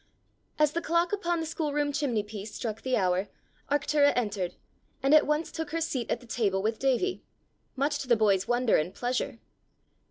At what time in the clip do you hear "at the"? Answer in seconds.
6.09-6.25